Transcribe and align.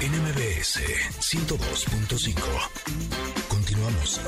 NMBS 0.00 0.80
102.5. 1.20 2.34
Continuamos. 3.48 4.20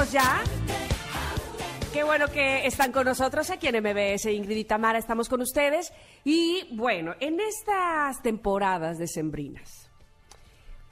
Estamos 0.00 0.12
ya. 0.12 0.42
Qué 1.92 2.04
bueno 2.04 2.28
que 2.28 2.66
están 2.66 2.92
con 2.92 3.04
nosotros 3.04 3.50
aquí 3.50 3.66
en 3.68 3.82
MBS. 3.82 4.26
Ingrid 4.26 4.56
y 4.56 4.64
Tamara 4.64 4.98
estamos 4.98 5.28
con 5.28 5.40
ustedes. 5.40 5.92
Y 6.24 6.74
bueno, 6.74 7.14
en 7.20 7.40
estas 7.40 8.22
temporadas 8.22 8.98
decembrinas, 8.98 9.90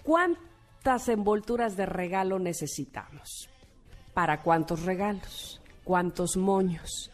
¿cuántas 0.02 1.08
envolturas 1.08 1.76
de 1.76 1.86
regalo 1.86 2.38
necesitamos? 2.38 3.48
¿Para 4.12 4.42
cuántos 4.42 4.82
regalos? 4.82 5.60
¿Cuántos 5.84 6.36
moños? 6.36 7.10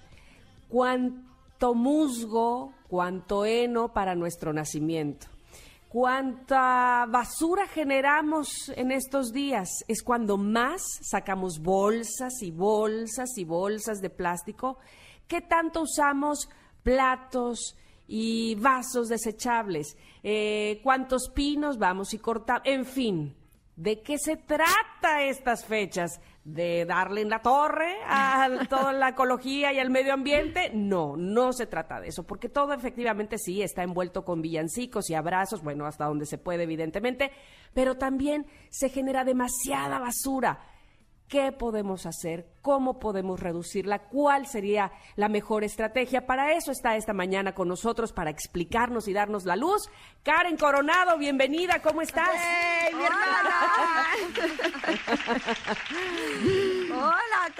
¿Cuánto 0.68 1.74
musgo? 1.74 2.72
¿Cuánto 2.88 3.44
heno 3.44 3.92
para 3.92 4.14
nuestro 4.14 4.52
nacimiento? 4.52 5.33
Cuánta 5.94 7.06
basura 7.08 7.68
generamos 7.68 8.68
en 8.74 8.90
estos 8.90 9.30
días. 9.30 9.68
Es 9.86 10.02
cuando 10.02 10.36
más 10.36 10.82
sacamos 11.02 11.60
bolsas 11.60 12.42
y 12.42 12.50
bolsas 12.50 13.38
y 13.38 13.44
bolsas 13.44 14.00
de 14.00 14.10
plástico. 14.10 14.78
¿Qué 15.28 15.40
tanto 15.40 15.82
usamos 15.82 16.48
platos 16.82 17.76
y 18.08 18.56
vasos 18.56 19.06
desechables? 19.08 19.96
Eh, 20.24 20.80
¿Cuántos 20.82 21.30
pinos 21.32 21.78
vamos 21.78 22.12
y 22.12 22.18
cortamos? 22.18 22.62
En 22.64 22.86
fin, 22.86 23.36
¿de 23.76 24.02
qué 24.02 24.18
se 24.18 24.36
trata 24.36 25.22
estas 25.22 25.64
fechas? 25.64 26.20
¿De 26.44 26.84
darle 26.84 27.22
en 27.22 27.30
la 27.30 27.40
torre 27.40 27.96
a 28.06 28.48
toda 28.68 28.92
la 28.92 29.08
ecología 29.08 29.72
y 29.72 29.78
al 29.78 29.88
medio 29.88 30.12
ambiente? 30.12 30.70
No, 30.74 31.16
no 31.16 31.54
se 31.54 31.66
trata 31.66 32.00
de 32.00 32.08
eso, 32.08 32.24
porque 32.24 32.50
todo 32.50 32.74
efectivamente 32.74 33.38
sí 33.38 33.62
está 33.62 33.82
envuelto 33.82 34.26
con 34.26 34.42
villancicos 34.42 35.08
y 35.08 35.14
abrazos, 35.14 35.62
bueno, 35.62 35.86
hasta 35.86 36.04
donde 36.04 36.26
se 36.26 36.36
puede, 36.36 36.64
evidentemente, 36.64 37.30
pero 37.72 37.96
también 37.96 38.46
se 38.68 38.90
genera 38.90 39.24
demasiada 39.24 39.98
basura. 39.98 40.60
¿Qué 41.34 41.50
podemos 41.50 42.06
hacer? 42.06 42.46
¿Cómo 42.62 43.00
podemos 43.00 43.40
reducirla? 43.40 44.04
¿Cuál 44.04 44.46
sería 44.46 44.92
la 45.16 45.28
mejor 45.28 45.64
estrategia? 45.64 46.28
Para 46.28 46.52
eso 46.52 46.70
está 46.70 46.94
esta 46.94 47.12
mañana 47.12 47.56
con 47.56 47.66
nosotros, 47.66 48.12
para 48.12 48.30
explicarnos 48.30 49.08
y 49.08 49.12
darnos 49.12 49.44
la 49.44 49.56
luz. 49.56 49.90
Karen 50.22 50.56
Coronado, 50.56 51.18
bienvenida, 51.18 51.82
¿cómo 51.82 52.02
estás? 52.02 52.30
¡Ey, 52.86 52.94
mi 52.94 53.02
hermana! 53.02 53.50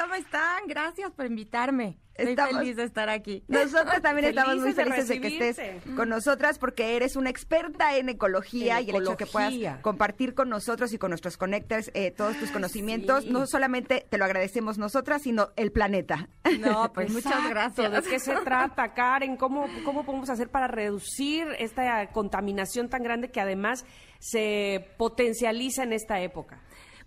¿cómo 0.00 0.14
están? 0.14 0.66
Gracias 0.66 1.10
por 1.12 1.26
invitarme. 1.26 1.98
Estoy 2.14 2.30
Estamos- 2.34 2.58
feliz 2.58 2.76
de 2.76 2.84
estar 2.84 3.08
aquí. 3.08 3.42
Nosotras 3.48 4.00
también 4.00 4.28
estamos 4.28 4.56
muy 4.58 4.72
Felices 4.72 5.08
de 5.08 5.20
que 5.20 5.26
estés 5.26 5.82
con 5.96 6.08
nosotras 6.08 6.58
porque 6.60 6.94
eres 6.94 7.16
una 7.16 7.28
experta 7.28 7.96
en 7.96 8.08
ecología 8.08 8.78
En 8.78 8.86
y 8.86 8.90
el 8.90 8.96
hecho 9.02 9.10
de 9.12 9.16
que 9.16 9.26
puedas 9.26 9.52
compartir 9.82 10.34
con 10.34 10.48
nosotros 10.48 10.92
y 10.92 10.98
con 10.98 11.10
nuestros 11.10 11.36
connectors 11.36 11.90
eh, 11.94 12.12
todos 12.12 12.36
tus 12.38 12.52
conocimientos. 12.52 13.24
sí. 13.24 13.30
No 13.30 13.46
solamente 13.48 14.06
te 14.08 14.16
lo 14.18 14.24
agradecemos 14.26 14.78
nosotras, 14.78 15.22
sino 15.22 15.48
el 15.56 15.72
planeta. 15.72 16.28
No, 16.60 16.92
pues 16.92 17.10
muchas 17.12 17.48
gracias. 17.48 17.90
¿De 17.90 18.02
qué 18.10 18.20
se 18.20 18.36
trata, 18.36 18.94
Karen? 18.94 19.36
¿Cómo, 19.36 19.66
¿Cómo 19.84 20.04
podemos 20.04 20.30
hacer 20.30 20.48
para 20.50 20.68
reducir 20.68 21.48
esta 21.58 22.06
contaminación 22.12 22.88
tan 22.88 23.02
grande 23.02 23.30
que 23.32 23.40
además 23.40 23.84
se 24.20 24.86
potencializa 24.98 25.82
en 25.82 25.92
esta 25.92 26.20
época? 26.20 26.60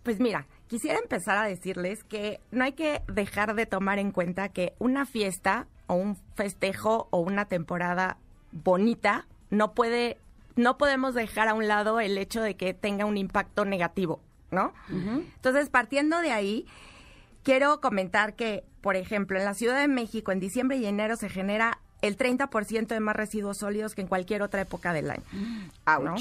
Pues 0.04 0.20
mira, 0.20 0.48
quisiera 0.68 1.00
empezar 1.00 1.38
a 1.38 1.44
decirles 1.44 2.04
que 2.04 2.40
no 2.52 2.64
hay 2.64 2.74
que 2.74 3.02
dejar 3.08 3.56
de 3.56 3.66
tomar 3.66 4.00
en 4.00 4.12
cuenta 4.12 4.50
que 4.50 4.74
una 4.80 5.06
fiesta 5.06 5.68
o 5.88 5.96
un 5.96 6.18
festejo 6.36 7.08
o 7.12 7.20
una 7.20 7.46
temporada 7.46 8.18
bonita 8.52 9.26
no 9.50 9.74
puede, 9.74 10.18
no 10.56 10.78
podemos 10.78 11.14
dejar 11.14 11.48
a 11.48 11.54
un 11.54 11.68
lado 11.68 12.00
el 12.00 12.18
hecho 12.18 12.42
de 12.42 12.56
que 12.56 12.74
tenga 12.74 13.06
un 13.06 13.18
impacto 13.18 13.66
negativo, 13.66 14.22
¿no? 14.52 14.74
Entonces, 14.90 15.70
partiendo 15.70 16.20
de 16.20 16.32
ahí, 16.32 16.66
quiero 17.44 17.80
comentar 17.80 18.36
que, 18.36 18.64
por 18.82 18.96
ejemplo, 18.96 19.38
en 19.38 19.46
la 19.46 19.54
Ciudad 19.54 19.80
de 19.80 19.88
México 19.88 20.32
en 20.32 20.40
diciembre 20.40 20.78
y 20.78 20.86
enero 20.86 21.16
se 21.16 21.30
genera 21.30 21.80
el 22.02 22.18
30% 22.18 22.88
de 22.88 23.00
más 23.00 23.16
residuos 23.16 23.58
sólidos 23.58 23.96
que 23.96 24.02
en 24.02 24.08
cualquier 24.08 24.42
otra 24.42 24.62
época 24.62 24.94
del 24.94 25.10
año. 25.10 25.24
¿no? 26.00 26.16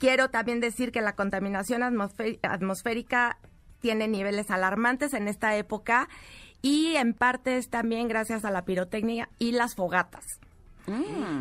Quiero 0.00 0.30
también 0.30 0.58
decir 0.58 0.90
que 0.90 1.00
la 1.02 1.14
contaminación 1.14 1.82
atmosfé- 1.82 2.40
atmosférica 2.42 3.38
tiene 3.80 4.08
niveles 4.08 4.50
alarmantes 4.50 5.14
en 5.14 5.28
esta 5.28 5.54
época 5.56 6.08
y 6.62 6.96
en 6.96 7.14
parte 7.14 7.56
es 7.58 7.70
también 7.70 8.08
gracias 8.08 8.44
a 8.44 8.50
la 8.50 8.64
pirotecnia 8.64 9.28
y 9.38 9.52
las 9.52 9.76
fogatas. 9.76 10.24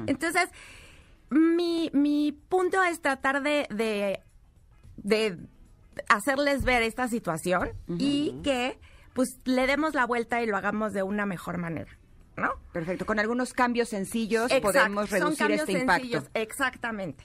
Entonces, 0.06 0.50
mi, 1.31 1.90
mi 1.94 2.31
punto 2.31 2.84
es 2.84 3.02
tratar 3.02 3.42
de, 3.42 3.66
de, 3.72 4.19
de 4.98 5.38
hacerles 6.08 6.64
ver 6.64 6.84
esta 6.84 7.08
situación 7.08 7.72
y 7.98 8.36
que 8.44 8.78
pues 9.14 9.40
le 9.46 9.66
demos 9.68 9.96
la 9.96 10.06
vuelta 10.06 10.42
y 10.42 10.46
lo 10.46 10.56
hagamos 10.56 10.94
de 10.94 11.02
una 11.03 11.25
mejor 11.25 11.58
manera, 11.58 11.92
¿no? 12.38 12.52
Perfecto. 12.72 13.06
Con 13.06 13.19
algunos 13.19 13.53
cambios 13.53 13.90
sencillos 13.90 14.52
Exacto, 14.52 14.68
podemos 14.68 15.09
son 15.09 15.19
reducir 15.19 15.38
cambios 15.40 15.59
este 15.62 15.72
impacto. 15.74 16.02
sencillos, 16.02 16.30
Exactamente. 16.34 17.24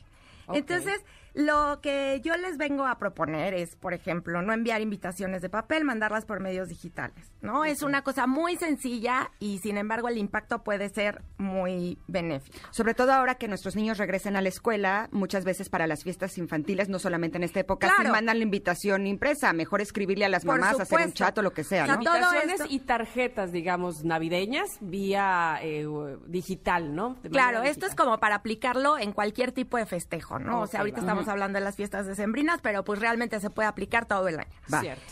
Entonces, 0.53 1.01
lo 1.35 1.81
que 1.83 2.21
yo 2.23 2.37
les 2.37 2.57
vengo 2.57 2.87
a 2.87 2.97
proponer 2.99 3.55
es, 3.55 3.75
por 3.77 3.93
ejemplo, 3.93 4.41
no 4.43 4.53
enviar 4.53 4.81
invitaciones 4.81 5.43
de 5.43 5.49
papel, 5.49 5.85
mandarlas 5.85 6.25
por 6.25 6.41
medios 6.41 6.69
digitales, 6.69 7.33
¿no? 7.43 7.65
Es 7.65 7.83
una 7.83 8.03
cosa 8.03 8.27
muy 8.27 8.57
sencilla 8.57 9.31
y, 9.41 9.59
sin 9.59 9.77
embargo, 9.77 10.09
el 10.09 10.17
impacto 10.19 10.63
puede 10.63 10.89
ser 10.91 11.23
muy 11.39 11.99
benéfico. 12.07 12.57
Sobre 12.71 12.95
todo 12.95 13.13
ahora 13.13 13.35
que 13.35 13.49
nuestros 13.49 13.75
niños 13.77 13.99
regresen 13.99 14.37
a 14.37 14.41
la 14.43 14.49
escuela, 14.49 15.09
muchas 15.13 15.45
veces 15.45 15.69
para 15.69 15.87
las 15.87 16.05
fiestas 16.05 16.39
infantiles, 16.39 16.89
no 16.89 16.99
solamente 16.99 17.37
en 17.37 17.43
esta 17.45 17.61
época, 17.61 17.89
Claro. 17.89 18.05
sí 18.05 18.11
mandan 18.11 18.39
la 18.39 18.45
invitación 18.45 19.07
impresa. 19.07 19.53
Mejor 19.53 19.81
escribirle 19.81 20.25
a 20.25 20.29
las 20.29 20.45
Por 20.45 20.61
mamás, 20.61 20.79
hacer 20.81 21.01
un 21.07 21.13
chat 21.13 21.37
o 21.39 21.43
lo 21.43 21.53
que 21.53 21.65
sea, 21.65 21.87
¿no? 21.87 21.99
todo 22.01 22.15
Invitaciones 22.17 22.61
esto- 22.61 22.67
y 22.73 22.79
tarjetas, 22.79 23.51
digamos, 23.53 24.05
navideñas 24.05 24.79
vía 24.81 25.59
eh, 25.63 25.87
digital, 26.27 26.95
¿no? 26.95 27.17
De 27.23 27.31
Claro, 27.31 27.63
esto 27.63 27.87
es 27.87 27.95
como 27.95 28.19
para 28.19 28.37
aplicarlo 28.37 28.99
en 28.99 29.13
cualquier 29.13 29.53
tipo 29.53 29.77
de 29.77 29.87
festejo, 29.87 30.39
¿no? 30.39 30.61
o 30.61 30.67
sea, 30.67 30.81
ahorita 30.81 30.99
va. 30.99 31.03
estamos 31.03 31.24
hablando 31.29 31.59
de 31.59 31.65
las 31.65 31.77
fiestas 31.77 32.07
decembrinas, 32.07 32.61
pero 32.63 32.85
pues 32.85 33.01
realmente 33.01 33.41
se 33.41 33.51
puede 33.51 33.69
aplicar 33.69 34.07
todo 34.07 34.29
el 34.29 34.39
año. 34.41 34.51
Va. 34.73 34.81
Cierto. 34.81 35.03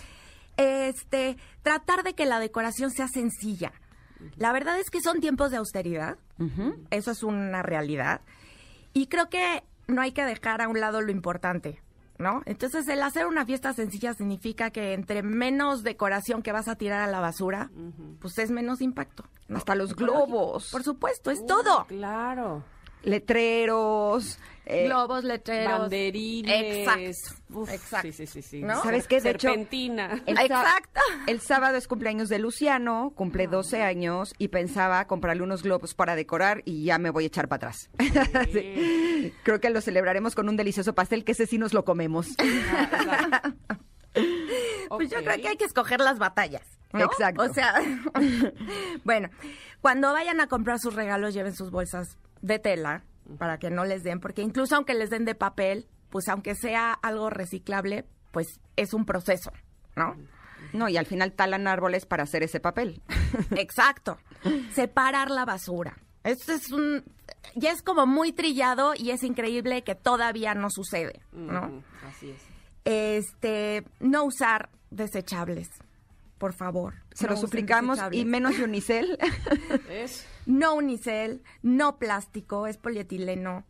este, 0.56 1.36
tratar 1.62 2.02
de 2.02 2.14
que 2.14 2.26
la 2.26 2.38
decoración 2.38 2.90
sea 2.90 3.08
sencilla. 3.08 3.72
La 4.36 4.52
verdad 4.52 4.78
es 4.78 4.90
que 4.90 5.00
son 5.00 5.20
tiempos 5.20 5.50
de 5.50 5.56
austeridad, 5.56 6.16
eso 6.90 7.10
es 7.10 7.22
una 7.24 7.62
realidad, 7.62 8.20
y 8.92 9.06
creo 9.08 9.28
que 9.28 9.64
no 9.88 10.00
hay 10.00 10.12
que 10.12 10.24
dejar 10.24 10.62
a 10.62 10.68
un 10.68 10.78
lado 10.78 11.00
lo 11.00 11.10
importante, 11.10 11.80
¿no? 12.18 12.42
Entonces, 12.46 12.86
el 12.86 13.02
hacer 13.02 13.26
una 13.26 13.44
fiesta 13.44 13.72
sencilla 13.72 14.14
significa 14.14 14.70
que 14.70 14.92
entre 14.92 15.22
menos 15.24 15.82
decoración 15.82 16.42
que 16.42 16.52
vas 16.52 16.68
a 16.68 16.76
tirar 16.76 17.00
a 17.00 17.08
la 17.08 17.18
basura, 17.18 17.70
pues 18.20 18.38
es 18.38 18.50
menos 18.52 18.80
impacto. 18.80 19.24
Hasta 19.52 19.74
los 19.74 19.96
globos. 19.96 20.70
Por 20.70 20.84
supuesto, 20.84 21.30
es 21.32 21.40
Uh, 21.40 21.46
todo. 21.46 21.84
Claro. 21.86 22.62
Letreros. 23.02 24.38
eh, 24.64 24.86
Globos, 24.86 25.24
letreros. 25.24 25.80
Banderines. 25.80 26.88
Exacto. 26.88 27.42
Uf, 27.60 27.70
exacto. 27.72 28.08
Sí, 28.08 28.12
sí, 28.12 28.26
sí. 28.26 28.42
sí. 28.42 28.62
¿No? 28.62 28.82
¿Sabes 28.82 29.06
qué? 29.08 29.20
De 29.20 29.30
hecho, 29.30 29.48
Serpentina. 29.48 30.22
el 30.26 30.38
Exacto. 30.38 31.00
El 31.26 31.40
sábado 31.40 31.76
es 31.76 31.88
cumpleaños 31.88 32.28
de 32.28 32.38
Luciano, 32.38 33.12
cumple 33.14 33.46
12 33.48 33.82
años 33.82 34.34
y 34.38 34.48
pensaba 34.48 35.06
comprarle 35.06 35.42
unos 35.42 35.62
globos 35.62 35.94
para 35.94 36.14
decorar 36.16 36.62
y 36.64 36.84
ya 36.84 36.98
me 36.98 37.10
voy 37.10 37.24
a 37.24 37.26
echar 37.26 37.48
para 37.48 37.68
atrás. 37.68 37.90
Sí. 38.52 39.32
Creo 39.42 39.60
que 39.60 39.70
lo 39.70 39.80
celebraremos 39.80 40.34
con 40.34 40.48
un 40.48 40.56
delicioso 40.56 40.94
pastel 40.94 41.24
que 41.24 41.32
ese 41.32 41.46
sí 41.46 41.58
nos 41.58 41.74
lo 41.74 41.84
comemos. 41.84 42.28
Ah. 42.38 43.52
Pues 44.90 45.08
yo 45.08 45.24
creo 45.24 45.40
que 45.40 45.48
hay 45.48 45.56
que 45.56 45.64
escoger 45.64 46.00
las 46.00 46.18
batallas. 46.18 46.62
¿no? 46.92 47.00
Exacto. 47.00 47.42
O 47.44 47.54
sea, 47.54 47.80
bueno, 49.04 49.30
cuando 49.80 50.12
vayan 50.12 50.38
a 50.40 50.48
comprar 50.48 50.78
sus 50.80 50.94
regalos, 50.94 51.32
lleven 51.32 51.54
sus 51.54 51.70
bolsas 51.70 52.18
de 52.42 52.58
tela 52.58 53.04
para 53.38 53.58
que 53.58 53.70
no 53.70 53.84
les 53.84 54.02
den, 54.02 54.20
porque 54.20 54.42
incluso 54.42 54.76
aunque 54.76 54.94
les 54.94 55.10
den 55.10 55.24
de 55.24 55.34
papel, 55.34 55.88
pues 56.10 56.28
aunque 56.28 56.54
sea 56.54 56.92
algo 56.92 57.30
reciclable, 57.30 58.04
pues 58.30 58.60
es 58.76 58.92
un 58.92 59.06
proceso, 59.06 59.52
¿no? 59.96 60.16
No, 60.72 60.88
y 60.88 60.96
al 60.96 61.06
final 61.06 61.32
talan 61.32 61.66
árboles 61.66 62.06
para 62.06 62.22
hacer 62.22 62.42
ese 62.42 62.60
papel. 62.60 63.02
Exacto. 63.56 64.18
Separar 64.74 65.30
la 65.30 65.44
basura. 65.44 65.98
Esto 66.24 66.52
es 66.52 66.70
un... 66.70 67.04
Ya 67.56 67.72
es 67.72 67.82
como 67.82 68.06
muy 68.06 68.32
trillado 68.32 68.92
y 68.96 69.10
es 69.10 69.22
increíble 69.22 69.82
que 69.82 69.94
todavía 69.94 70.54
no 70.54 70.70
sucede, 70.70 71.20
¿no? 71.32 71.82
Así 72.06 72.30
es. 72.30 72.42
Este, 72.84 73.84
no 74.00 74.24
usar 74.24 74.70
desechables, 74.90 75.68
por 76.42 76.54
favor. 76.54 76.94
Se 77.14 77.28
No 77.28 77.34
lo 77.34 77.36
suplicamos 77.36 78.00
y 78.10 78.24
menos 78.24 78.58
de 78.58 78.64
unicel. 78.64 79.16
¿Ves? 79.88 80.26
No 80.44 80.74
unicel, 80.74 81.44
no 81.62 82.00
plástico, 82.00 82.66
es 82.66 82.78
polietileno, 82.78 83.64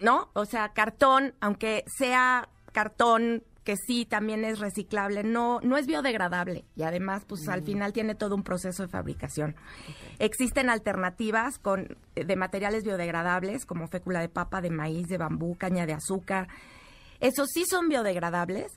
¿no? 0.00 0.30
O 0.32 0.46
sea, 0.46 0.70
cartón, 0.72 1.34
aunque 1.40 1.84
sea 1.94 2.48
cartón 2.72 3.44
que 3.62 3.76
sí 3.76 4.06
también 4.06 4.42
es 4.46 4.58
reciclable, 4.58 5.22
no, 5.22 5.60
no 5.62 5.76
es 5.76 5.86
biodegradable 5.86 6.64
y 6.74 6.84
además, 6.84 7.24
pues 7.26 7.46
al 7.46 7.62
final 7.62 7.92
tiene 7.92 8.14
todo 8.14 8.36
un 8.36 8.42
proceso 8.42 8.84
de 8.84 8.88
fabricación. 8.88 9.54
Existen 10.18 10.70
alternativas 10.70 11.58
con, 11.58 11.98
de 12.14 12.36
materiales 12.36 12.84
biodegradables 12.84 13.66
como 13.66 13.86
fécula 13.86 14.20
de 14.20 14.30
papa, 14.30 14.62
de 14.62 14.70
maíz, 14.70 15.08
de 15.08 15.18
bambú, 15.18 15.56
caña 15.56 15.84
de 15.84 15.92
azúcar. 15.92 16.48
Esos 17.20 17.50
sí 17.52 17.66
son 17.66 17.90
biodegradables, 17.90 18.72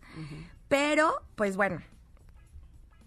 pero 0.67 1.13
pues 1.37 1.55
bueno, 1.55 1.79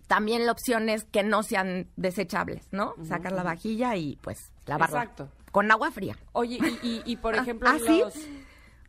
también 0.08 0.46
la 0.46 0.52
opción 0.52 0.88
es 0.88 1.04
que 1.04 1.22
no 1.22 1.42
sean 1.42 1.88
desechables, 1.96 2.66
¿no? 2.72 2.94
Sacar 3.06 3.32
la 3.32 3.44
vajilla 3.44 3.94
y 3.94 4.16
pues 4.16 4.50
lavarla. 4.66 5.02
Exacto. 5.02 5.28
Con 5.52 5.70
agua 5.70 5.90
fría. 5.92 6.16
Oye, 6.32 6.58
y, 6.82 6.86
y, 6.86 7.02
y, 7.04 7.16
por 7.16 7.36
ejemplo, 7.36 7.68
¿ah, 7.70 7.78
sí? 7.86 8.00
los... 8.00 8.14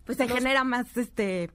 Pues 0.06 0.18
se 0.18 0.28
genera 0.28 0.64
más 0.64 0.98
este 0.98 1.52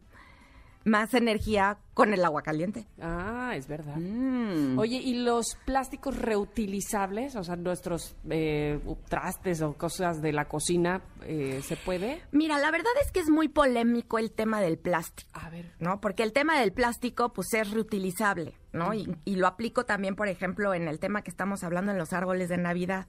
más 0.84 1.14
energía 1.14 1.78
con 1.94 2.12
el 2.12 2.24
agua 2.24 2.42
caliente. 2.42 2.86
Ah, 3.00 3.52
es 3.56 3.66
verdad. 3.68 3.96
Mm. 3.96 4.78
Oye, 4.78 4.96
¿y 4.96 5.14
los 5.22 5.56
plásticos 5.64 6.18
reutilizables, 6.18 7.36
o 7.36 7.44
sea, 7.44 7.56
nuestros 7.56 8.16
eh, 8.30 8.78
trastes 9.08 9.62
o 9.62 9.74
cosas 9.74 10.20
de 10.20 10.32
la 10.32 10.46
cocina, 10.46 11.02
eh, 11.22 11.60
se 11.64 11.76
puede? 11.76 12.20
Mira, 12.32 12.58
la 12.58 12.70
verdad 12.70 12.92
es 13.04 13.10
que 13.12 13.20
es 13.20 13.30
muy 13.30 13.48
polémico 13.48 14.18
el 14.18 14.32
tema 14.32 14.60
del 14.60 14.78
plástico. 14.78 15.30
A 15.34 15.48
ver. 15.50 15.72
¿no? 15.78 16.00
Porque 16.00 16.22
el 16.22 16.32
tema 16.32 16.58
del 16.60 16.72
plástico, 16.72 17.32
pues 17.32 17.54
es 17.54 17.70
reutilizable, 17.70 18.54
¿no? 18.72 18.92
y, 18.92 19.16
y 19.24 19.36
lo 19.36 19.46
aplico 19.46 19.84
también, 19.84 20.16
por 20.16 20.28
ejemplo, 20.28 20.74
en 20.74 20.88
el 20.88 20.98
tema 20.98 21.22
que 21.22 21.30
estamos 21.30 21.62
hablando 21.62 21.92
en 21.92 21.98
los 21.98 22.12
árboles 22.12 22.48
de 22.48 22.58
Navidad. 22.58 23.06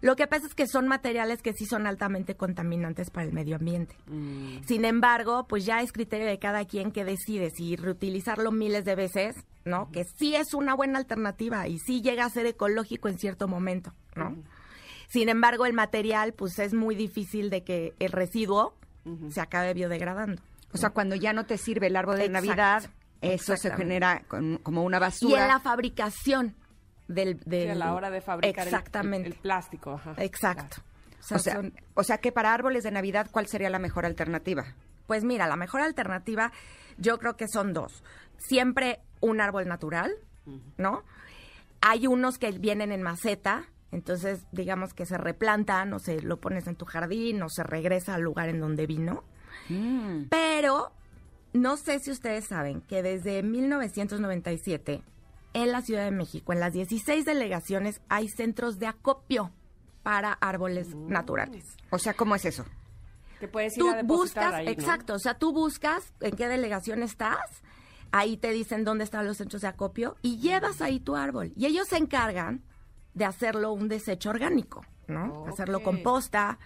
Lo 0.00 0.16
que 0.16 0.26
pasa 0.26 0.46
es 0.46 0.54
que 0.54 0.66
son 0.66 0.88
materiales 0.88 1.42
que 1.42 1.52
sí 1.52 1.66
son 1.66 1.86
altamente 1.86 2.34
contaminantes 2.34 3.10
para 3.10 3.26
el 3.26 3.32
medio 3.32 3.56
ambiente. 3.56 3.94
Mm, 4.06 4.62
Sin 4.66 4.84
embargo, 4.86 5.46
pues 5.46 5.66
ya 5.66 5.80
es 5.82 5.92
criterio 5.92 6.26
de 6.26 6.38
cada 6.38 6.64
quien 6.64 6.92
que 6.92 7.04
decide 7.04 7.50
si 7.50 7.76
reutilizarlo 8.04 8.52
miles 8.52 8.84
de 8.84 8.94
veces, 8.94 9.36
¿no? 9.64 9.90
Que 9.90 10.04
sí 10.04 10.34
es 10.36 10.54
una 10.54 10.74
buena 10.74 10.98
alternativa 10.98 11.66
y 11.68 11.78
sí 11.78 12.02
llega 12.02 12.24
a 12.24 12.30
ser 12.30 12.46
ecológico 12.46 13.08
en 13.08 13.18
cierto 13.18 13.48
momento, 13.48 13.92
¿no? 14.14 14.36
Sin 15.08 15.28
embargo, 15.28 15.64
el 15.66 15.72
material, 15.72 16.32
pues 16.32 16.58
es 16.58 16.74
muy 16.74 16.94
difícil 16.94 17.50
de 17.50 17.62
que 17.62 17.94
el 17.98 18.10
residuo 18.12 18.74
se 19.30 19.40
acabe 19.40 19.74
biodegradando. 19.74 20.42
O 20.72 20.76
sea, 20.78 20.90
cuando 20.90 21.14
ya 21.14 21.32
no 21.32 21.44
te 21.46 21.56
sirve 21.58 21.86
el 21.86 21.96
árbol 21.96 22.16
de 22.16 22.24
Exacto, 22.26 22.46
Navidad, 22.46 22.90
eso 23.20 23.56
se 23.56 23.70
genera 23.76 24.22
con- 24.28 24.58
como 24.58 24.82
una 24.82 24.96
Y 24.96 25.00
basura. 25.00 25.42
en 25.42 25.48
la 25.48 25.60
fabricación 25.60 26.54
del... 27.06 27.38
sí, 27.48 27.68
a 27.68 27.74
la 27.74 27.94
hora 27.94 28.10
de 28.10 28.20
fabricar 28.20 28.66
el- 28.66 28.74
Exactamente. 28.74 29.28
El, 29.28 29.34
el 29.34 29.38
plástico. 29.40 29.92
Ajá. 29.92 30.14
Exacto. 30.18 30.78
O 31.20 31.22
sea, 31.22 31.36
o, 31.36 31.40
sea, 31.40 31.54
son- 31.54 31.72
o 31.94 32.02
sea 32.02 32.18
que 32.18 32.32
para 32.32 32.52
árboles 32.52 32.82
de 32.82 32.90
Navidad, 32.90 33.28
¿cuál 33.30 33.46
sería 33.46 33.70
la 33.70 33.78
mejor 33.78 34.04
alternativa? 34.04 34.74
Pues 35.06 35.24
mira, 35.24 35.46
la 35.46 35.56
mejor 35.56 35.80
alternativa 35.80 36.52
yo 36.98 37.18
creo 37.18 37.36
que 37.36 37.48
son 37.48 37.72
dos. 37.72 38.02
Siempre 38.38 39.00
un 39.20 39.40
árbol 39.40 39.66
natural, 39.68 40.12
¿no? 40.76 41.02
Hay 41.80 42.06
unos 42.06 42.38
que 42.38 42.52
vienen 42.52 42.92
en 42.92 43.02
maceta, 43.02 43.66
entonces 43.90 44.44
digamos 44.52 44.94
que 44.94 45.06
se 45.06 45.18
replantan 45.18 45.92
o 45.92 45.98
se 45.98 46.20
lo 46.20 46.40
pones 46.40 46.66
en 46.66 46.76
tu 46.76 46.84
jardín 46.84 47.42
o 47.42 47.48
se 47.48 47.62
regresa 47.62 48.14
al 48.14 48.22
lugar 48.22 48.48
en 48.48 48.60
donde 48.60 48.86
vino. 48.86 49.24
Mm. 49.68 50.24
Pero 50.30 50.92
no 51.52 51.76
sé 51.76 52.00
si 52.00 52.10
ustedes 52.10 52.46
saben 52.46 52.80
que 52.82 53.02
desde 53.02 53.42
1997 53.42 55.02
en 55.54 55.72
la 55.72 55.82
Ciudad 55.82 56.04
de 56.04 56.10
México, 56.10 56.52
en 56.52 56.60
las 56.60 56.72
16 56.72 57.24
delegaciones, 57.24 58.00
hay 58.08 58.28
centros 58.28 58.78
de 58.78 58.88
acopio 58.88 59.52
para 60.02 60.32
árboles 60.32 60.94
naturales. 60.94 61.64
O 61.90 61.98
sea, 61.98 62.14
¿cómo 62.14 62.34
es 62.34 62.44
eso? 62.44 62.64
Que 63.44 63.48
puedes 63.48 63.76
ir 63.76 63.82
Tú 63.82 63.90
a 63.90 64.02
buscas, 64.02 64.54
ahí, 64.54 64.64
¿no? 64.64 64.70
exacto, 64.70 65.12
o 65.12 65.18
sea, 65.18 65.34
tú 65.34 65.52
buscas 65.52 66.14
en 66.20 66.34
qué 66.34 66.48
delegación 66.48 67.02
estás, 67.02 67.62
ahí 68.10 68.38
te 68.38 68.52
dicen 68.52 68.84
dónde 68.84 69.04
están 69.04 69.26
los 69.26 69.36
centros 69.36 69.60
de 69.60 69.68
acopio 69.68 70.16
y 70.22 70.38
llevas 70.38 70.80
ahí 70.80 70.98
tu 70.98 71.14
árbol. 71.14 71.52
Y 71.56 71.66
ellos 71.66 71.86
se 71.88 71.98
encargan 71.98 72.62
de 73.12 73.26
hacerlo 73.26 73.72
un 73.72 73.88
desecho 73.88 74.30
orgánico, 74.30 74.82
¿no? 75.08 75.44
Hacerlo 75.46 75.82
composta 75.82 76.58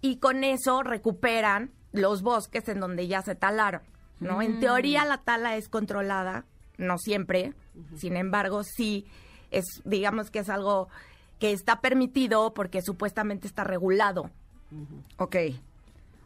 y 0.00 0.16
con 0.16 0.42
eso 0.42 0.82
recuperan 0.82 1.70
los 1.92 2.22
bosques 2.22 2.66
en 2.70 2.80
donde 2.80 3.08
ya 3.08 3.20
se 3.20 3.34
talaron, 3.34 3.82
¿no? 4.18 4.40
En 4.40 4.58
teoría 4.58 5.04
la 5.04 5.18
tala 5.18 5.56
es 5.56 5.68
controlada, 5.68 6.46
no 6.78 6.96
siempre, 6.96 7.52
sin 7.96 8.16
embargo, 8.16 8.62
sí 8.64 9.04
es, 9.50 9.82
digamos 9.84 10.30
que 10.30 10.38
es 10.38 10.48
algo 10.48 10.88
que 11.38 11.52
está 11.52 11.82
permitido 11.82 12.54
porque 12.54 12.80
supuestamente 12.80 13.46
está 13.46 13.64
regulado. 13.64 14.30
Ok. 15.18 15.36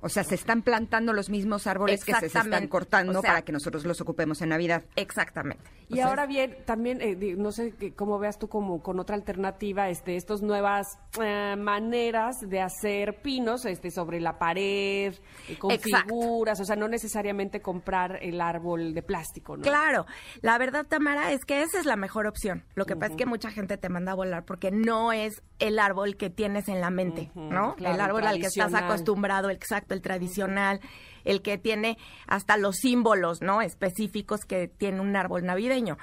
O 0.03 0.09
sea, 0.09 0.25
se 0.25 0.35
están 0.35 0.63
plantando 0.63 1.13
los 1.13 1.29
mismos 1.29 1.67
árboles 1.67 2.05
que 2.05 2.15
se, 2.15 2.27
están 2.27 2.67
cortando 2.69 3.19
O 3.19 3.23
sea- 3.23 3.31
para 3.31 3.43
que 3.43 3.53
nosotros 3.53 3.85
los 3.85 4.01
ocupemos 4.01 4.41
en 4.43 4.49
Navidad. 4.51 4.83
Exactamente. 4.97 5.63
Y 5.91 5.97
sea, 5.97 6.07
ahora 6.07 6.27
bien, 6.27 6.57
también, 6.65 7.01
eh, 7.03 7.17
no 7.37 7.53
sé 7.53 7.73
que- 7.75 7.93
cómo 7.95 8.19
veas 8.19 8.39
tú 8.39 8.49
como 8.49 8.83
con 8.83 8.99
otra 9.01 9.17
alternativa, 9.17 9.89
este, 9.89 10.17
estas 10.17 10.41
nuevas 10.41 10.87
eh, 11.21 11.57
maneras 11.59 12.37
de 12.41 12.61
hacer 12.61 13.21
pinos, 13.23 13.65
este, 13.65 13.91
sobre 13.91 14.21
la 14.21 14.39
pared, 14.39 15.15
eh, 15.49 15.59
con 15.59 15.73
Exacto. 15.73 16.09
figuras, 16.15 16.61
o 16.61 16.65
sea, 16.65 16.77
no 16.77 16.87
necesariamente 16.89 17.61
comprar 17.61 18.19
el 18.23 18.41
árbol 18.41 18.95
de 18.95 19.03
plástico, 19.03 19.57
¿no? 19.57 19.63
Claro, 19.65 20.07
la 20.43 20.57
verdad, 20.59 20.87
Tamara, 20.87 21.33
es 21.33 21.45
que 21.45 21.63
esa 21.63 21.81
es 21.81 21.87
la 21.87 21.97
mejor 21.97 22.27
opción. 22.27 22.65
Lo 22.75 22.87
que 22.87 22.95
pasa 22.95 23.13
es 23.13 23.17
que 23.17 23.27
mucha 23.27 23.51
gente 23.51 23.77
te 23.77 23.89
manda 23.89 24.13
a 24.13 24.15
volar 24.15 24.45
porque 24.45 24.71
no 24.71 25.13
es 25.13 25.43
el 25.59 25.79
árbol 25.79 26.17
que 26.17 26.31
tienes 26.31 26.69
en 26.69 26.81
la 26.81 26.91
mente, 26.91 27.31
¿no? 27.35 27.75
claro, 27.75 27.95
el 27.95 28.01
árbol 28.01 28.27
al 28.27 28.39
que 28.39 28.47
estás 28.47 28.75
acostumbrado, 28.75 29.51
exacto, 29.51 29.95
el 29.95 30.03
tradicional, 30.03 30.81
el 31.25 31.43
que 31.43 31.59
tiene 31.59 31.99
hasta 32.27 32.57
los 32.57 32.77
símbolos, 32.77 33.43
¿no? 33.43 33.63
Específicos 33.63 34.41
que 34.47 34.69
tiene 34.69 35.01
un 35.01 35.15
árbol 35.17 35.45
navideño. 35.45 35.99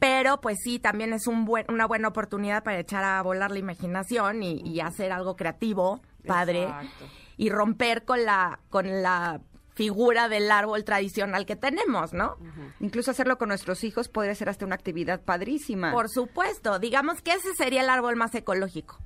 Pero, 0.00 0.40
pues 0.40 0.58
sí, 0.62 0.78
también 0.78 1.12
es 1.12 1.26
un 1.26 1.44
buen, 1.44 1.66
una 1.68 1.86
buena 1.86 2.08
oportunidad 2.08 2.62
para 2.62 2.78
echar 2.78 3.04
a 3.04 3.22
volar 3.22 3.50
la 3.50 3.58
imaginación 3.58 4.42
y, 4.42 4.60
y 4.62 4.80
hacer 4.80 5.12
algo 5.12 5.36
creativo, 5.36 6.00
padre, 6.26 6.64
Exacto. 6.64 7.06
y 7.36 7.50
romper 7.50 8.04
con 8.04 8.24
la, 8.24 8.60
con 8.70 9.02
la 9.02 9.40
figura 9.76 10.28
del 10.28 10.50
árbol 10.50 10.84
tradicional 10.84 11.44
que 11.44 11.54
tenemos, 11.54 12.14
¿no? 12.14 12.38
Incluso 12.80 13.10
hacerlo 13.10 13.36
con 13.36 13.48
nuestros 13.48 13.84
hijos 13.84 14.08
podría 14.08 14.34
ser 14.34 14.48
hasta 14.48 14.64
una 14.64 14.74
actividad 14.74 15.20
padrísima. 15.20 15.92
Por 15.92 16.08
supuesto, 16.08 16.78
digamos 16.78 17.20
que 17.20 17.32
ese 17.32 17.54
sería 17.54 17.82
el 17.82 17.90
árbol 17.90 18.16
más 18.16 18.34
ecológico. 18.34 18.98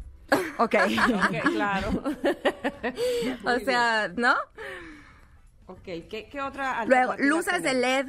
Ok. 0.59 0.77
Ok, 1.31 1.51
claro. 1.53 1.89
o 3.45 3.59
sea, 3.65 4.13
¿no? 4.17 4.35
Ok, 5.71 5.83
¿qué, 6.09 6.29
qué 6.31 6.41
otra 6.41 6.85
Luego, 6.85 7.15
luces 7.19 7.63
de? 7.63 7.75
LED, 7.75 8.07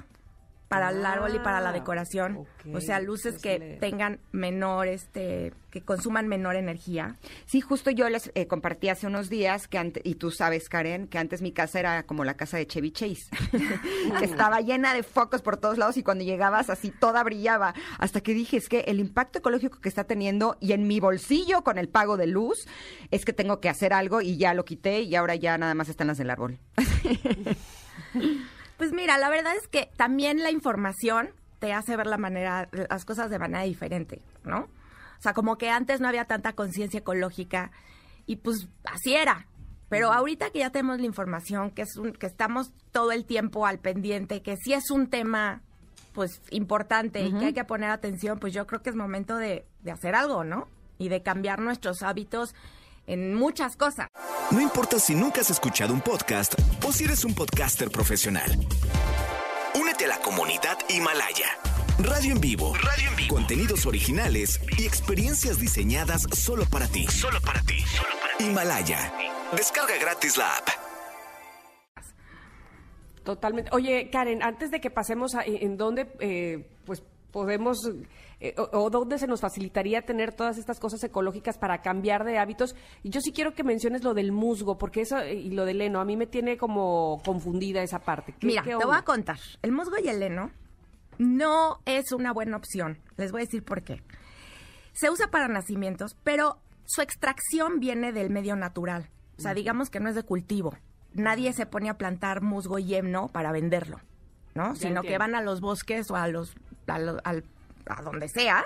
para 0.68 0.92
el 0.92 1.06
árbol 1.06 1.36
y 1.36 1.40
para 1.40 1.60
la 1.60 1.72
Ah, 1.72 1.74
decoración. 1.74 2.38
ok. 2.38 2.76
O 2.76 2.80
sea, 2.80 3.02
luces 3.02 3.42
que 3.42 3.78
tengan 3.82 4.22
menor, 4.32 4.88
este, 4.88 5.52
que 5.70 5.82
consuman 5.82 6.30
menor 6.30 6.56
energía. 6.56 7.18
Sí, 7.46 7.60
justo 7.60 7.92
yo 7.92 8.08
les 8.08 8.32
eh, 8.36 8.48
compartí 8.48 8.88
hace 8.88 9.06
unos 9.06 9.30
días 9.30 9.68
que 9.68 9.78
antes, 9.78 10.02
y 10.06 10.16
tú 10.16 10.32
sabes, 10.32 10.70
Karen, 10.70 11.08
que 11.10 11.18
antes 11.18 11.42
mi 11.42 11.52
casa 11.52 11.78
era 11.82 12.04
como 12.04 12.24
la 12.24 12.36
casa 12.36 12.56
de 12.56 12.68
Chevy 12.68 12.92
Chase, 12.92 13.24
que 14.20 14.24
estaba 14.24 14.62
llena 14.62 14.94
de 14.94 15.04
focos 15.04 15.42
por 15.42 15.58
todos 15.58 15.78
lados 15.78 15.98
y 15.98 16.04
cuando 16.04 16.24
llegabas 16.24 16.70
así 16.70 16.90
toda 16.90 17.22
brillaba. 17.26 17.74
Hasta 18.00 18.22
que 18.22 18.34
dije, 18.34 18.56
es 18.56 18.70
que 18.70 18.80
el 18.88 19.02
impacto 19.02 19.40
ecológico 19.40 19.82
que 19.82 19.90
está 19.90 20.06
teniendo 20.06 20.56
y 20.62 20.72
en 20.72 20.88
mi 20.88 21.02
bolsillo 21.02 21.66
con 21.66 21.80
el 21.80 21.90
pago 21.90 22.16
de 22.16 22.28
luz, 22.28 22.66
es 23.12 23.26
que 23.26 23.34
tengo 23.34 23.60
que 23.60 23.68
hacer 23.68 23.92
algo 23.92 24.22
y 24.22 24.38
ya 24.38 24.54
lo 24.54 24.64
quité 24.64 25.02
y 25.02 25.16
ahora 25.18 25.36
ya 25.36 25.58
nada 25.58 25.74
más 25.74 25.90
están 25.90 26.08
las 26.08 26.18
del 26.18 26.30
árbol. 26.30 26.60
Pues 28.82 28.94
mira, 28.94 29.20
la 29.20 29.30
verdad 29.30 29.54
es 29.56 29.68
que 29.68 29.92
también 29.96 30.42
la 30.42 30.50
información 30.50 31.30
te 31.60 31.72
hace 31.72 31.96
ver 31.96 32.08
la 32.08 32.18
manera, 32.18 32.68
las 32.90 33.06
cosas 33.06 33.30
de 33.30 33.38
manera 33.38 33.62
diferente, 33.62 34.24
¿no? 34.44 34.62
O 34.62 35.22
sea, 35.22 35.34
como 35.36 35.60
que 35.60 35.70
antes 35.70 36.02
no 36.02 36.08
había 36.08 36.26
tanta 36.26 36.54
conciencia 36.54 37.02
ecológica 37.02 37.70
y 38.26 38.38
pues 38.38 38.70
así 38.86 39.14
era. 39.14 39.46
Pero 39.88 40.12
ahorita 40.12 40.50
que 40.50 40.58
ya 40.58 40.72
tenemos 40.72 41.00
la 41.00 41.06
información, 41.06 41.70
que 41.70 41.84
es 41.84 41.96
un, 41.96 42.14
que 42.14 42.26
estamos 42.26 42.74
todo 42.92 43.12
el 43.12 43.26
tiempo 43.26 43.68
al 43.68 43.78
pendiente, 43.78 44.42
que 44.42 44.58
sí 44.58 44.74
es 44.74 44.90
un 44.90 45.12
tema 45.12 45.62
pues 46.14 46.42
importante 46.50 47.22
y 47.22 47.32
que 47.34 47.46
hay 47.46 47.54
que 47.54 47.64
poner 47.66 47.92
atención, 47.92 48.40
pues 48.40 48.52
yo 48.52 48.66
creo 48.66 48.82
que 48.82 48.90
es 48.90 48.96
momento 48.96 49.38
de, 49.38 49.68
de 49.84 49.92
hacer 49.92 50.16
algo, 50.16 50.44
¿no? 50.44 50.68
Y 50.98 51.10
de 51.10 51.22
cambiar 51.22 51.60
nuestros 51.60 52.02
hábitos 52.02 52.56
en 53.06 53.36
muchas 53.36 53.78
cosas. 53.78 54.08
No 54.50 54.60
importa 54.60 54.98
si 54.98 55.14
nunca 55.14 55.42
has 55.42 55.52
escuchado 55.52 55.94
un 55.94 56.02
podcast 56.02 56.56
o 56.92 56.94
si 56.94 57.06
eres 57.06 57.24
un 57.24 57.34
podcaster 57.34 57.90
profesional. 57.90 58.52
Únete 59.80 60.04
a 60.04 60.08
la 60.10 60.20
comunidad 60.20 60.78
Himalaya. 60.90 61.48
Radio 62.00 62.34
en 62.34 62.42
vivo. 62.42 62.74
Radio 62.76 63.10
en 63.10 63.16
vivo. 63.16 63.34
Contenidos 63.34 63.86
originales 63.86 64.60
y 64.78 64.86
experiencias 64.86 65.58
diseñadas 65.58 66.24
solo 66.34 66.66
para 66.66 66.88
ti. 66.88 67.08
Solo 67.08 67.40
para 67.40 67.62
ti. 67.62 67.78
Himalaya. 68.40 69.14
Descarga 69.56 69.98
gratis 70.02 70.36
la 70.36 70.58
app. 70.58 70.68
Totalmente. 73.24 73.72
Oye, 73.74 74.10
Karen, 74.12 74.44
antes 74.44 74.70
de 74.70 74.82
que 74.82 74.90
pasemos 74.90 75.34
a 75.36 75.44
en 75.46 75.78
dónde 75.78 76.12
eh, 76.20 76.68
pues 76.86 77.04
podemos 77.32 77.78
eh, 78.40 78.54
o, 78.58 78.70
o 78.80 78.90
dónde 78.90 79.18
se 79.18 79.28
nos 79.28 79.42
facilitaría 79.42 80.02
tener 80.04 80.34
todas 80.34 80.58
estas 80.58 80.80
cosas 80.80 81.04
ecológicas 81.04 81.58
para 81.58 81.82
cambiar 81.82 82.24
de 82.26 82.38
hábitos, 82.38 82.76
yo 83.04 83.22
sí 83.22 83.32
quiero 83.32 83.54
que 83.54 83.64
menciones 83.64 84.04
lo 84.04 84.14
del 84.14 84.32
musgo, 84.32 84.78
porque 84.78 85.02
eso 85.02 85.18
eh, 85.20 85.36
y 85.36 85.52
lo 85.52 85.66
del 85.66 85.82
heno, 85.82 86.00
a 86.02 86.06
mí 86.06 86.18
me 86.18 86.28
tiene 86.28 86.58
como 86.58 87.22
confundida 87.26 87.82
esa 87.84 88.00
parte. 88.00 88.34
¿Qué- 88.40 88.48
Mira, 88.48 88.64
qué 88.64 88.76
te 88.76 88.86
voy 88.86 88.96
a 88.98 89.04
contar. 89.04 89.38
El 89.62 89.72
musgo 89.72 89.96
y 90.04 90.08
el 90.10 90.22
heno 90.22 90.52
no 91.18 91.80
es 91.86 92.12
una 92.12 92.34
buena 92.34 92.58
opción. 92.58 92.98
Les 93.18 93.32
voy 93.32 93.42
a 93.42 93.46
decir 93.46 93.64
por 93.64 93.84
qué. 93.84 94.02
Se 94.94 95.10
usa 95.10 95.28
para 95.30 95.48
nacimientos, 95.48 96.16
pero 96.24 96.58
su 96.86 97.02
extracción 97.02 97.80
viene 97.80 98.12
del 98.12 98.30
medio 98.30 98.56
natural. 98.56 99.10
O 99.38 99.42
sea, 99.42 99.54
digamos 99.54 99.90
que 99.90 100.00
no 100.00 100.10
es 100.10 100.16
de 100.16 100.24
cultivo. 100.24 100.76
Nadie 101.14 101.54
se 101.54 101.66
pone 101.66 101.90
a 101.90 101.98
plantar 101.98 102.42
musgo 102.42 102.80
y 102.80 102.94
heno 102.96 103.28
para 103.30 103.52
venderlo, 103.52 104.00
¿no? 104.56 104.76
Sino 104.76 105.02
que 105.02 105.18
van 105.18 105.36
a 105.36 105.42
los 105.42 105.62
bosques 105.62 106.10
o 106.12 106.16
a 106.16 106.28
los 106.28 106.54
a, 106.96 107.00
lo- 107.00 107.20
al- 107.24 107.44
a 107.88 108.02
donde 108.02 108.28
sea 108.30 108.66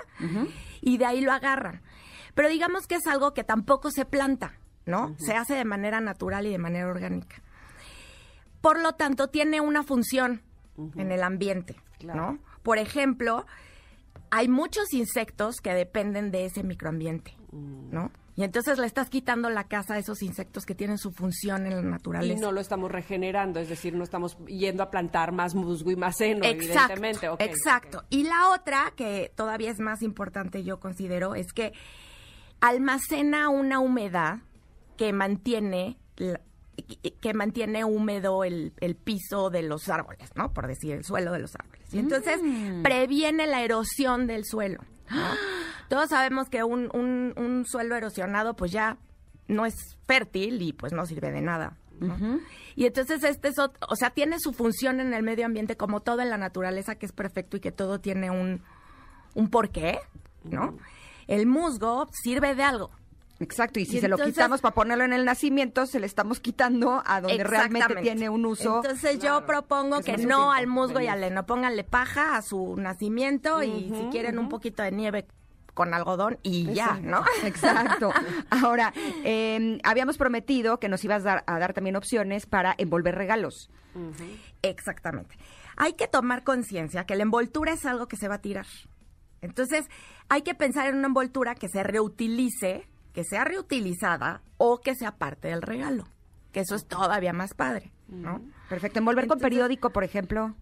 y 0.80 0.98
de 0.98 1.06
ahí 1.06 1.20
lo 1.20 1.32
agarran. 1.32 1.82
Pero 2.34 2.48
digamos 2.48 2.86
que 2.86 2.96
es 2.96 3.06
algo 3.06 3.32
que 3.34 3.44
tampoco 3.44 3.90
se 3.90 4.04
planta, 4.04 4.58
¿no? 4.84 5.14
Se 5.18 5.34
hace 5.34 5.54
de 5.54 5.64
manera 5.64 6.00
natural 6.00 6.46
y 6.46 6.50
de 6.50 6.58
manera 6.58 6.86
orgánica. 6.88 7.36
Por 8.60 8.80
lo 8.80 8.92
tanto, 8.94 9.28
tiene 9.28 9.60
una 9.60 9.82
función 9.82 10.42
en 10.96 11.12
el 11.12 11.22
ambiente, 11.22 11.76
Claro. 11.98 12.32
¿no? 12.32 12.38
Por 12.62 12.78
ejemplo, 12.78 13.46
hay 14.30 14.48
muchos 14.48 14.92
insectos 14.92 15.56
que 15.62 15.72
dependen 15.72 16.30
de 16.30 16.44
ese 16.46 16.62
microambiente, 16.62 17.34
¿no? 17.52 18.10
Y 18.36 18.42
entonces 18.44 18.78
le 18.78 18.86
estás 18.86 19.08
quitando 19.08 19.48
la 19.48 19.64
casa 19.64 19.94
a 19.94 19.98
esos 19.98 20.22
insectos 20.22 20.66
que 20.66 20.74
tienen 20.74 20.98
su 20.98 21.10
función 21.10 21.66
en 21.66 21.74
la 21.74 21.80
Y 21.80 21.84
naturaleza. 21.84 22.40
no 22.40 22.52
lo 22.52 22.60
estamos 22.60 22.90
regenerando, 22.92 23.60
es 23.60 23.68
decir, 23.70 23.94
no 23.94 24.04
estamos 24.04 24.36
yendo 24.46 24.82
a 24.82 24.90
plantar 24.90 25.32
más 25.32 25.54
musgo 25.54 25.90
y 25.90 25.96
más 25.96 26.20
heno, 26.20 26.44
exacto, 26.44 26.92
evidentemente. 26.94 27.26
Exacto. 27.44 28.04
Y 28.10 28.24
la 28.24 28.50
otra, 28.50 28.92
que 28.94 29.32
todavía 29.34 29.70
es 29.70 29.80
más 29.80 30.02
importante, 30.02 30.62
yo 30.64 30.78
considero, 30.80 31.34
es 31.34 31.46
que 31.54 31.72
almacena 32.60 33.48
una 33.48 33.80
humedad 33.80 34.38
que 34.96 35.12
mantiene 35.12 35.98
la- 36.16 36.40
que 37.22 37.32
mantiene 37.32 37.84
húmedo 37.84 38.44
el, 38.44 38.74
el 38.80 38.96
piso 38.96 39.48
de 39.48 39.62
los 39.62 39.88
árboles, 39.88 40.28
¿no? 40.34 40.52
Por 40.52 40.66
decir, 40.66 40.92
el 40.92 41.04
suelo 41.04 41.32
de 41.32 41.38
los 41.38 41.54
árboles. 41.54 41.92
Y 41.94 41.98
entonces 41.98 42.38
Mm. 42.42 42.82
previene 42.82 43.46
la 43.46 43.62
erosión 43.62 44.26
del 44.26 44.44
suelo. 44.44 44.80
Todos 45.88 46.08
sabemos 46.08 46.48
que 46.48 46.64
un, 46.64 46.90
un- 46.94 47.32
un 47.36 47.64
suelo 47.66 47.94
erosionado 47.96 48.54
pues 48.54 48.72
ya 48.72 48.96
no 49.48 49.64
es 49.66 49.74
fértil 50.06 50.60
y 50.62 50.72
pues 50.72 50.92
no 50.92 51.06
sirve 51.06 51.30
de 51.30 51.40
nada. 51.40 51.76
¿no? 52.00 52.14
Y 52.74 52.84
entonces 52.86 53.22
este 53.24 53.48
es, 53.48 53.56
ot- 53.56 53.76
o 53.88 53.96
sea, 53.96 54.10
tiene 54.10 54.38
su 54.38 54.52
función 54.52 55.00
en 55.00 55.14
el 55.14 55.22
medio 55.22 55.46
ambiente 55.46 55.76
como 55.76 56.00
todo 56.00 56.20
en 56.20 56.28
la 56.30 56.36
naturaleza 56.36 56.96
que 56.96 57.06
es 57.06 57.12
perfecto 57.12 57.56
y 57.56 57.60
que 57.60 57.72
todo 57.72 58.00
tiene 58.00 58.30
un, 58.30 58.62
un 59.34 59.48
porqué, 59.48 59.98
¿no? 60.44 60.76
El 61.26 61.46
musgo 61.46 62.08
sirve 62.12 62.54
de 62.54 62.62
algo. 62.64 62.90
Exacto, 63.38 63.78
y 63.78 63.84
si 63.84 63.98
Y 63.98 64.00
se 64.00 64.08
lo 64.08 64.16
quitamos 64.16 64.60
para 64.60 64.74
ponerlo 64.74 65.04
en 65.04 65.12
el 65.12 65.24
nacimiento, 65.24 65.86
se 65.86 66.00
le 66.00 66.06
estamos 66.06 66.40
quitando 66.40 67.02
a 67.04 67.20
donde 67.20 67.44
realmente 67.44 67.96
tiene 67.96 68.28
un 68.30 68.46
uso. 68.46 68.76
Entonces 68.76 69.18
yo 69.18 69.44
propongo 69.44 70.00
que 70.00 70.16
no 70.16 70.52
al 70.52 70.66
musgo 70.66 71.00
y 71.00 71.06
al 71.06 71.22
heno, 71.22 71.44
pónganle 71.44 71.84
paja 71.84 72.36
a 72.36 72.42
su 72.42 72.76
nacimiento 72.76 73.62
y 73.62 73.92
si 73.94 74.08
quieren 74.10 74.38
un 74.38 74.48
poquito 74.48 74.82
de 74.82 74.92
nieve 74.92 75.26
con 75.74 75.92
algodón 75.92 76.38
y 76.42 76.72
ya, 76.72 76.98
¿no? 77.02 77.22
Exacto. 77.44 78.10
Ahora, 78.48 78.94
eh, 79.24 79.78
habíamos 79.84 80.16
prometido 80.16 80.80
que 80.80 80.88
nos 80.88 81.04
ibas 81.04 81.20
a 81.22 81.24
dar, 81.24 81.44
a 81.46 81.58
dar 81.58 81.74
también 81.74 81.96
opciones 81.96 82.46
para 82.46 82.74
envolver 82.78 83.14
regalos. 83.14 83.70
Exactamente. 84.62 85.36
Hay 85.76 85.92
que 85.92 86.08
tomar 86.08 86.42
conciencia 86.44 87.04
que 87.04 87.14
la 87.14 87.22
envoltura 87.22 87.74
es 87.74 87.84
algo 87.84 88.08
que 88.08 88.16
se 88.16 88.28
va 88.28 88.36
a 88.36 88.40
tirar. 88.40 88.66
Entonces, 89.42 89.86
hay 90.30 90.42
que 90.42 90.54
pensar 90.54 90.88
en 90.88 90.96
una 90.96 91.08
envoltura 91.08 91.54
que 91.54 91.68
se 91.68 91.82
reutilice, 91.82 92.88
que 93.16 93.24
sea 93.24 93.44
reutilizada 93.44 94.42
o 94.58 94.82
que 94.82 94.94
sea 94.94 95.16
parte 95.16 95.48
del 95.48 95.62
regalo. 95.62 96.06
Que 96.52 96.60
eso 96.60 96.74
es 96.74 96.86
todavía 96.86 97.32
más 97.32 97.54
padre, 97.54 97.90
¿no? 98.08 98.42
Perfecto. 98.68 98.98
Envolver 98.98 99.26
con 99.26 99.38
periódico, 99.38 99.88
por 99.88 100.04
ejemplo. 100.04 100.54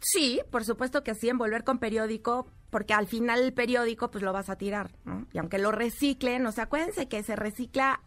Sí, 0.00 0.40
por 0.50 0.64
supuesto 0.64 1.04
que 1.04 1.14
sí, 1.14 1.28
envolver 1.28 1.62
con 1.62 1.78
periódico, 1.78 2.48
porque 2.68 2.94
al 2.94 3.06
final 3.06 3.44
el 3.44 3.52
periódico 3.52 4.10
pues 4.10 4.24
lo 4.24 4.32
vas 4.32 4.50
a 4.50 4.56
tirar, 4.56 4.90
¿no? 5.04 5.28
Y 5.32 5.38
aunque 5.38 5.60
lo 5.60 5.70
reciclen, 5.70 6.44
o 6.46 6.50
sea, 6.50 6.64
acuérdense 6.64 7.06
que 7.06 7.22
se 7.22 7.36
recicla 7.36 8.00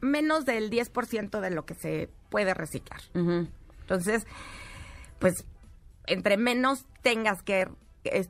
menos 0.00 0.46
del 0.46 0.70
10% 0.70 1.40
de 1.40 1.50
lo 1.50 1.66
que 1.66 1.74
se 1.74 2.08
puede 2.30 2.54
reciclar. 2.54 3.02
Entonces, 3.12 4.26
pues, 5.18 5.44
entre 6.06 6.38
menos 6.38 6.86
tengas 7.02 7.42
que, 7.42 7.68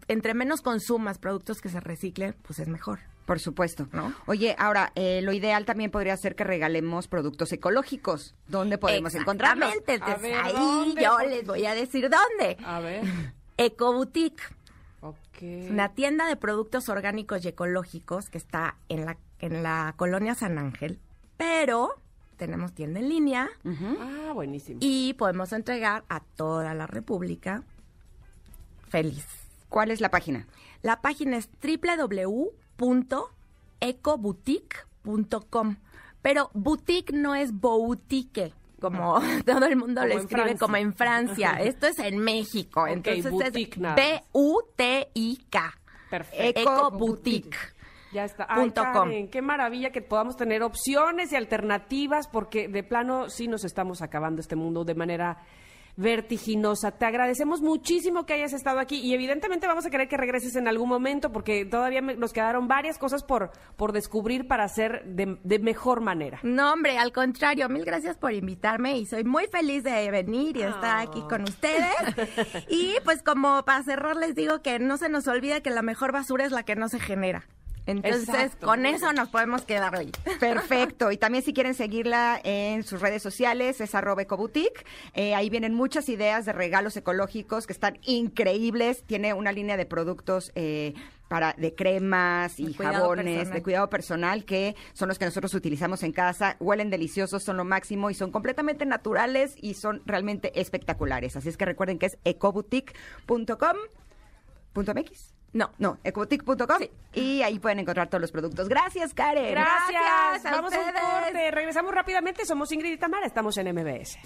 entre 0.08 0.34
menos 0.34 0.60
consumas 0.60 1.18
productos 1.18 1.60
que 1.60 1.68
se 1.68 1.78
reciclen, 1.78 2.34
pues 2.42 2.58
es 2.58 2.66
mejor. 2.66 2.98
Por 3.30 3.38
supuesto. 3.38 3.86
¿No? 3.92 4.12
Oye, 4.26 4.56
ahora, 4.58 4.90
eh, 4.96 5.20
lo 5.22 5.32
ideal 5.32 5.64
también 5.64 5.92
podría 5.92 6.16
ser 6.16 6.34
que 6.34 6.42
regalemos 6.42 7.06
productos 7.06 7.52
ecológicos. 7.52 8.34
¿Dónde 8.48 8.76
podemos 8.76 9.14
encontrarlos? 9.14 9.72
Entonces 9.86 10.20
ver, 10.20 10.34
ahí 10.34 10.52
¿dónde? 10.52 11.00
yo 11.00 11.16
les 11.20 11.46
voy 11.46 11.64
a 11.64 11.76
decir 11.76 12.10
dónde. 12.10 12.56
A 12.64 12.80
ver. 12.80 13.04
Ecoboutique. 13.56 14.42
Ok. 15.00 15.42
Una 15.70 15.90
tienda 15.90 16.26
de 16.26 16.34
productos 16.34 16.88
orgánicos 16.88 17.44
y 17.44 17.48
ecológicos 17.48 18.30
que 18.30 18.38
está 18.38 18.74
en 18.88 19.04
la, 19.06 19.16
en 19.38 19.62
la 19.62 19.94
colonia 19.96 20.34
San 20.34 20.58
Ángel, 20.58 20.98
pero 21.36 21.94
tenemos 22.36 22.72
tienda 22.72 22.98
en 22.98 23.08
línea 23.10 23.48
Ah, 23.64 24.32
buenísimo. 24.34 24.78
y 24.82 25.14
podemos 25.14 25.52
entregar 25.52 26.02
a 26.08 26.18
toda 26.18 26.74
la 26.74 26.88
República 26.88 27.62
feliz. 28.88 29.24
¿Cuál 29.68 29.92
es 29.92 30.00
la 30.00 30.10
página? 30.10 30.48
La 30.82 31.00
página 31.00 31.36
es 31.36 31.48
www.ecoboutique.com, 32.80 35.76
pero 36.22 36.50
boutique 36.54 37.12
no 37.12 37.34
es 37.34 37.52
boutique. 37.52 38.54
Como 38.80 39.20
todo 39.44 39.66
el 39.66 39.76
mundo 39.76 40.00
Como 40.00 40.14
lo 40.14 40.20
escribe 40.20 40.42
Francia. 40.42 40.58
como 40.58 40.76
en 40.76 40.94
Francia. 40.94 41.50
Esto 41.60 41.86
es 41.86 41.98
en 41.98 42.18
México. 42.18 42.86
Entonces 42.86 43.30
boutique 43.30 43.76
es. 43.76 43.94
B-U-T-I-K. 43.94 45.74
Perfecto. 46.08 46.60
Ecoboutique. 46.60 47.58
Ya 48.12 48.24
está. 48.24 48.46
Ay, 48.48 48.62
punto 48.62 48.82
Karen, 48.82 49.28
qué 49.28 49.42
maravilla 49.42 49.90
que 49.90 50.02
podamos 50.02 50.36
tener 50.36 50.64
opciones 50.64 51.32
y 51.32 51.36
alternativas, 51.36 52.26
porque 52.26 52.66
de 52.66 52.82
plano 52.82 53.28
sí 53.28 53.46
nos 53.46 53.64
estamos 53.64 54.02
acabando 54.02 54.40
este 54.40 54.56
mundo 54.56 54.84
de 54.84 54.96
manera 54.96 55.44
vertiginosa. 55.96 56.90
Te 56.92 57.06
agradecemos 57.06 57.60
muchísimo 57.60 58.26
que 58.26 58.34
hayas 58.34 58.52
estado 58.52 58.78
aquí 58.80 58.98
y 59.00 59.14
evidentemente 59.14 59.66
vamos 59.66 59.86
a 59.86 59.90
querer 59.90 60.08
que 60.08 60.16
regreses 60.16 60.56
en 60.56 60.68
algún 60.68 60.88
momento 60.88 61.32
porque 61.32 61.64
todavía 61.64 62.02
me- 62.02 62.16
nos 62.16 62.32
quedaron 62.32 62.68
varias 62.68 62.98
cosas 62.98 63.22
por, 63.22 63.50
por 63.76 63.92
descubrir 63.92 64.46
para 64.48 64.64
hacer 64.64 65.04
de, 65.04 65.38
de 65.44 65.58
mejor 65.58 66.00
manera. 66.00 66.40
No, 66.42 66.72
hombre, 66.72 66.98
al 66.98 67.12
contrario, 67.12 67.68
mil 67.68 67.84
gracias 67.84 68.16
por 68.16 68.32
invitarme 68.32 68.98
y 68.98 69.06
soy 69.06 69.24
muy 69.24 69.46
feliz 69.48 69.84
de 69.84 70.10
venir 70.10 70.56
y 70.56 70.62
estar 70.62 70.98
aquí 70.98 71.22
con 71.28 71.42
ustedes. 71.42 71.90
Y 72.68 72.94
pues 73.04 73.22
como 73.22 73.62
para 73.64 73.82
cerrar 73.82 74.16
les 74.16 74.34
digo 74.34 74.62
que 74.62 74.78
no 74.78 74.96
se 74.96 75.08
nos 75.08 75.26
olvida 75.28 75.60
que 75.60 75.70
la 75.70 75.82
mejor 75.82 76.12
basura 76.12 76.44
es 76.44 76.52
la 76.52 76.62
que 76.64 76.76
no 76.76 76.88
se 76.88 77.00
genera. 77.00 77.46
Entonces, 77.90 78.28
Exacto. 78.28 78.66
con 78.66 78.86
eso 78.86 79.12
nos 79.12 79.28
podemos 79.28 79.62
quedar 79.62 79.94
hoy. 79.96 80.10
Perfecto. 80.40 81.10
Y 81.12 81.16
también 81.16 81.44
si 81.44 81.52
quieren 81.52 81.74
seguirla 81.74 82.40
en 82.44 82.82
sus 82.82 83.00
redes 83.00 83.22
sociales, 83.22 83.80
es 83.80 83.94
arroba 83.94 84.22
ecoboutique. 84.22 84.84
Eh, 85.14 85.34
ahí 85.34 85.50
vienen 85.50 85.74
muchas 85.74 86.08
ideas 86.08 86.44
de 86.46 86.52
regalos 86.52 86.96
ecológicos 86.96 87.66
que 87.66 87.72
están 87.72 87.98
increíbles. 88.04 89.02
Tiene 89.04 89.34
una 89.34 89.52
línea 89.52 89.76
de 89.76 89.86
productos 89.86 90.52
eh, 90.54 90.94
para 91.28 91.54
de 91.56 91.74
cremas 91.74 92.58
y 92.58 92.66
De 92.66 92.74
jabones, 92.74 93.24
personal. 93.24 93.54
de 93.54 93.62
cuidado 93.62 93.88
personal, 93.90 94.44
que 94.44 94.74
son 94.94 95.08
los 95.08 95.18
que 95.18 95.24
nosotros 95.26 95.54
utilizamos 95.54 96.02
en 96.02 96.12
casa. 96.12 96.56
Huelen 96.58 96.90
deliciosos, 96.90 97.44
son 97.44 97.56
lo 97.56 97.64
máximo 97.64 98.10
y 98.10 98.14
son 98.14 98.32
completamente 98.32 98.84
naturales 98.84 99.54
y 99.60 99.74
son 99.74 100.02
realmente 100.06 100.58
espectaculares. 100.60 101.36
Así 101.36 101.48
es 101.48 101.56
que 101.56 101.64
recuerden 101.66 101.98
que 101.98 102.06
es 102.06 102.18
ecoboutique.com. 102.24 103.76
No. 105.52 105.70
No, 105.78 105.98
ecoboutique.com 106.04 106.82
y 107.12 107.42
ahí 107.42 107.58
pueden 107.58 107.80
encontrar 107.80 108.08
todos 108.08 108.20
los 108.20 108.30
productos. 108.30 108.68
Gracias, 108.68 109.12
Karen. 109.14 109.50
Gracias. 109.50 109.88
Gracias 109.90 110.46
a 110.46 110.56
Vamos 110.56 110.72
a 110.72 110.78
un 110.78 110.86
ustedes. 110.86 111.02
corte. 111.02 111.50
Regresamos 111.50 111.94
rápidamente. 111.94 112.44
Somos 112.46 112.70
Ingrid 112.72 112.92
y 112.92 112.96
Tamara. 112.98 113.26
Estamos 113.26 113.56
en 113.58 113.74
MBS. 113.74 114.18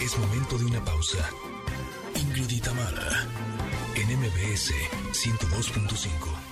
Es 0.00 0.18
momento 0.18 0.58
de 0.58 0.64
una 0.66 0.84
pausa. 0.84 1.18
Ingrid 2.16 2.50
y 2.50 2.60
Tamara, 2.60 3.26
en 3.94 4.18
MBS 4.18 4.72
102.5. 5.12 6.51